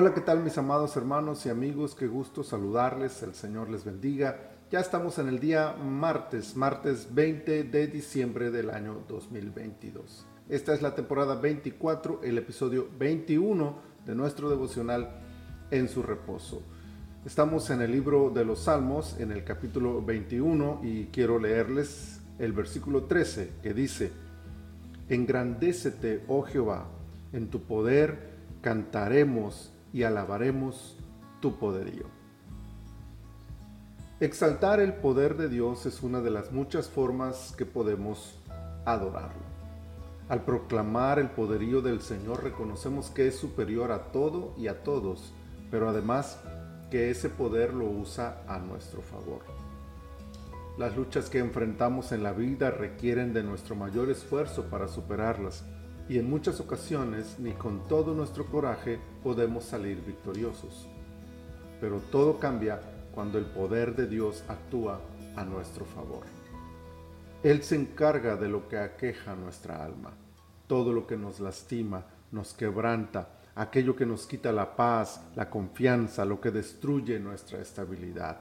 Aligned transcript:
Hola, 0.00 0.14
¿qué 0.14 0.20
tal 0.20 0.44
mis 0.44 0.56
amados 0.56 0.96
hermanos 0.96 1.44
y 1.44 1.48
amigos? 1.48 1.96
Qué 1.96 2.06
gusto 2.06 2.44
saludarles, 2.44 3.20
el 3.24 3.34
Señor 3.34 3.68
les 3.68 3.84
bendiga. 3.84 4.52
Ya 4.70 4.78
estamos 4.78 5.18
en 5.18 5.26
el 5.26 5.40
día 5.40 5.72
martes, 5.72 6.54
martes 6.54 7.12
20 7.12 7.64
de 7.64 7.88
diciembre 7.88 8.52
del 8.52 8.70
año 8.70 9.02
2022. 9.08 10.24
Esta 10.48 10.72
es 10.72 10.82
la 10.82 10.94
temporada 10.94 11.34
24, 11.34 12.20
el 12.22 12.38
episodio 12.38 12.86
21 12.96 13.76
de 14.06 14.14
nuestro 14.14 14.48
devocional 14.48 15.18
en 15.72 15.88
su 15.88 16.04
reposo. 16.04 16.62
Estamos 17.26 17.68
en 17.70 17.82
el 17.82 17.90
libro 17.90 18.30
de 18.30 18.44
los 18.44 18.60
Salmos, 18.60 19.18
en 19.18 19.32
el 19.32 19.42
capítulo 19.42 20.00
21, 20.00 20.80
y 20.84 21.06
quiero 21.06 21.40
leerles 21.40 22.20
el 22.38 22.52
versículo 22.52 23.06
13 23.06 23.54
que 23.64 23.74
dice, 23.74 24.12
Engrandécete, 25.08 26.22
oh 26.28 26.42
Jehová, 26.42 26.86
en 27.32 27.50
tu 27.50 27.62
poder 27.62 28.38
cantaremos 28.60 29.72
y 29.92 30.02
alabaremos 30.02 30.96
tu 31.40 31.58
poderío. 31.58 32.06
Exaltar 34.20 34.80
el 34.80 34.94
poder 34.94 35.36
de 35.36 35.48
Dios 35.48 35.86
es 35.86 36.02
una 36.02 36.20
de 36.20 36.30
las 36.30 36.50
muchas 36.50 36.88
formas 36.88 37.54
que 37.56 37.64
podemos 37.64 38.38
adorarlo. 38.84 39.48
Al 40.28 40.44
proclamar 40.44 41.18
el 41.18 41.30
poderío 41.30 41.80
del 41.80 42.00
Señor 42.02 42.42
reconocemos 42.42 43.10
que 43.10 43.28
es 43.28 43.36
superior 43.36 43.92
a 43.92 44.10
todo 44.10 44.54
y 44.58 44.66
a 44.66 44.82
todos, 44.82 45.32
pero 45.70 45.88
además 45.88 46.40
que 46.90 47.10
ese 47.10 47.28
poder 47.28 47.72
lo 47.72 47.86
usa 47.86 48.42
a 48.48 48.58
nuestro 48.58 49.02
favor. 49.02 49.42
Las 50.78 50.96
luchas 50.96 51.30
que 51.30 51.38
enfrentamos 51.38 52.12
en 52.12 52.22
la 52.22 52.32
vida 52.32 52.70
requieren 52.70 53.32
de 53.32 53.42
nuestro 53.42 53.74
mayor 53.74 54.10
esfuerzo 54.10 54.64
para 54.64 54.88
superarlas 54.88 55.64
y 56.08 56.18
en 56.18 56.28
muchas 56.28 56.58
ocasiones 56.60 57.36
ni 57.38 57.52
con 57.52 57.86
todo 57.86 58.14
nuestro 58.14 58.46
coraje 58.46 58.98
podemos 59.22 59.64
salir 59.64 60.02
victoriosos. 60.04 60.88
Pero 61.80 62.00
todo 62.10 62.38
cambia 62.38 62.80
cuando 63.14 63.38
el 63.38 63.44
poder 63.44 63.94
de 63.94 64.06
Dios 64.06 64.42
actúa 64.48 65.00
a 65.36 65.44
nuestro 65.44 65.84
favor. 65.84 66.24
Él 67.42 67.62
se 67.62 67.76
encarga 67.76 68.36
de 68.36 68.48
lo 68.48 68.68
que 68.68 68.78
aqueja 68.78 69.36
nuestra 69.36 69.84
alma, 69.84 70.12
todo 70.66 70.92
lo 70.92 71.06
que 71.06 71.16
nos 71.16 71.40
lastima, 71.40 72.04
nos 72.32 72.54
quebranta, 72.54 73.28
aquello 73.54 73.94
que 73.94 74.06
nos 74.06 74.26
quita 74.26 74.50
la 74.50 74.74
paz, 74.76 75.20
la 75.36 75.50
confianza, 75.50 76.24
lo 76.24 76.40
que 76.40 76.50
destruye 76.50 77.20
nuestra 77.20 77.60
estabilidad. 77.60 78.40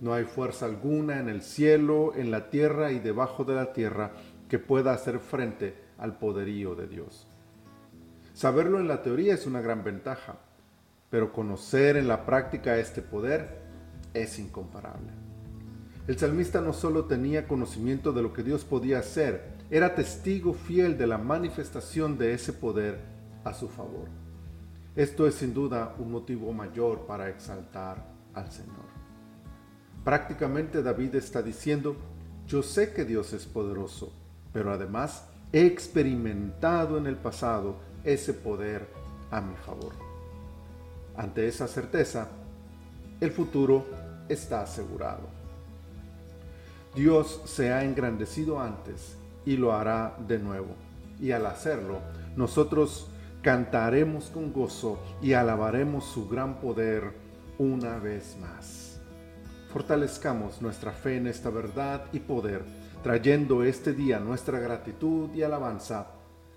No 0.00 0.14
hay 0.14 0.24
fuerza 0.24 0.66
alguna 0.66 1.20
en 1.20 1.28
el 1.28 1.42
cielo, 1.42 2.14
en 2.14 2.30
la 2.30 2.50
tierra 2.50 2.92
y 2.92 2.98
debajo 2.98 3.44
de 3.44 3.54
la 3.54 3.72
tierra 3.72 4.12
que 4.48 4.58
pueda 4.58 4.92
hacer 4.92 5.18
frente 5.18 5.87
al 5.98 6.18
poderío 6.18 6.74
de 6.74 6.86
Dios. 6.86 7.26
Saberlo 8.32 8.78
en 8.78 8.88
la 8.88 9.02
teoría 9.02 9.34
es 9.34 9.46
una 9.46 9.60
gran 9.60 9.84
ventaja, 9.84 10.36
pero 11.10 11.32
conocer 11.32 11.96
en 11.96 12.08
la 12.08 12.24
práctica 12.24 12.78
este 12.78 13.02
poder 13.02 13.58
es 14.14 14.38
incomparable. 14.38 15.12
El 16.06 16.18
salmista 16.18 16.60
no 16.60 16.72
solo 16.72 17.04
tenía 17.04 17.46
conocimiento 17.46 18.12
de 18.12 18.22
lo 18.22 18.32
que 18.32 18.42
Dios 18.42 18.64
podía 18.64 19.00
hacer, 19.00 19.58
era 19.70 19.94
testigo 19.94 20.54
fiel 20.54 20.96
de 20.96 21.06
la 21.06 21.18
manifestación 21.18 22.16
de 22.16 22.32
ese 22.32 22.52
poder 22.54 23.00
a 23.44 23.52
su 23.52 23.68
favor. 23.68 24.08
Esto 24.96 25.26
es 25.26 25.34
sin 25.34 25.52
duda 25.52 25.94
un 25.98 26.10
motivo 26.10 26.52
mayor 26.52 27.06
para 27.06 27.28
exaltar 27.28 28.06
al 28.34 28.50
Señor. 28.50 28.86
Prácticamente 30.04 30.82
David 30.82 31.16
está 31.16 31.42
diciendo, 31.42 31.96
yo 32.46 32.62
sé 32.62 32.94
que 32.94 33.04
Dios 33.04 33.34
es 33.34 33.44
poderoso, 33.44 34.12
pero 34.52 34.72
además 34.72 35.28
he 35.52 35.64
experimentado 35.66 36.98
en 36.98 37.06
el 37.06 37.16
pasado 37.16 37.76
ese 38.04 38.32
poder 38.34 38.86
a 39.30 39.40
mi 39.40 39.56
favor. 39.56 39.92
Ante 41.16 41.48
esa 41.48 41.66
certeza, 41.66 42.28
el 43.20 43.30
futuro 43.30 43.86
está 44.28 44.62
asegurado. 44.62 45.28
Dios 46.94 47.42
se 47.44 47.72
ha 47.72 47.84
engrandecido 47.84 48.60
antes 48.60 49.16
y 49.44 49.56
lo 49.56 49.72
hará 49.72 50.16
de 50.26 50.38
nuevo. 50.38 50.74
Y 51.20 51.32
al 51.32 51.46
hacerlo, 51.46 52.00
nosotros 52.36 53.08
cantaremos 53.42 54.26
con 54.26 54.52
gozo 54.52 55.00
y 55.20 55.32
alabaremos 55.32 56.04
su 56.04 56.28
gran 56.28 56.60
poder 56.60 57.12
una 57.58 57.98
vez 57.98 58.36
más 58.40 58.88
fortalezcamos 59.68 60.62
nuestra 60.62 60.92
fe 60.92 61.16
en 61.16 61.26
esta 61.26 61.50
verdad 61.50 62.04
y 62.12 62.20
poder, 62.20 62.62
trayendo 63.02 63.62
este 63.62 63.92
día 63.92 64.18
nuestra 64.18 64.58
gratitud 64.58 65.30
y 65.34 65.42
alabanza 65.42 66.08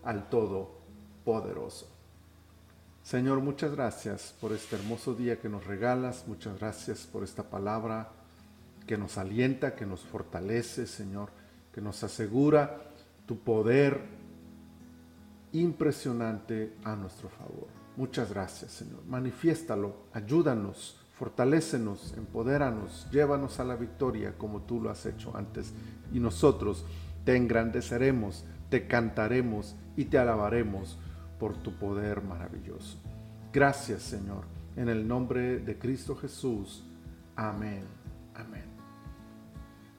al 0.03 0.29
Todopoderoso. 0.29 1.87
Señor, 3.03 3.41
muchas 3.41 3.71
gracias 3.71 4.35
por 4.39 4.51
este 4.51 4.75
hermoso 4.75 5.13
día 5.15 5.39
que 5.39 5.49
nos 5.49 5.65
regalas, 5.65 6.27
muchas 6.27 6.59
gracias 6.59 7.07
por 7.11 7.23
esta 7.23 7.43
palabra 7.43 8.09
que 8.85 8.97
nos 8.97 9.17
alienta, 9.17 9.75
que 9.75 9.85
nos 9.85 10.01
fortalece, 10.01 10.85
Señor, 10.85 11.29
que 11.73 11.81
nos 11.81 12.03
asegura 12.03 12.77
tu 13.25 13.39
poder 13.39 14.01
impresionante 15.53 16.73
a 16.83 16.95
nuestro 16.95 17.29
favor. 17.29 17.67
Muchas 17.97 18.29
gracias, 18.29 18.71
Señor. 18.71 19.03
Manifiéstalo, 19.07 19.95
ayúdanos 20.13 21.00
Fortalécenos, 21.21 22.15
empodéranos, 22.17 23.07
llévanos 23.11 23.59
a 23.59 23.63
la 23.63 23.75
victoria 23.75 24.33
como 24.39 24.63
tú 24.63 24.81
lo 24.81 24.89
has 24.89 25.05
hecho 25.05 25.37
antes. 25.37 25.71
Y 26.11 26.19
nosotros 26.19 26.83
te 27.23 27.35
engrandeceremos, 27.35 28.43
te 28.69 28.87
cantaremos 28.87 29.75
y 29.95 30.05
te 30.05 30.17
alabaremos 30.17 30.97
por 31.39 31.55
tu 31.57 31.73
poder 31.77 32.23
maravilloso. 32.23 32.97
Gracias 33.53 34.01
Señor, 34.01 34.45
en 34.75 34.89
el 34.89 35.07
nombre 35.07 35.59
de 35.59 35.77
Cristo 35.77 36.15
Jesús. 36.15 36.83
Amén. 37.35 37.83
Amén. 38.33 38.65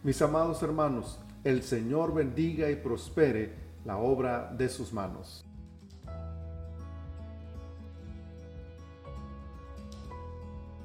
Mis 0.03 0.21
amados 0.23 0.61
hermanos, 0.65 1.21
el 1.45 1.63
Señor 1.63 2.13
bendiga 2.13 2.69
y 2.69 2.75
prospere 2.75 3.55
la 3.85 3.97
obra 3.97 4.53
de 4.59 4.69
sus 4.69 4.93
manos. 4.93 5.47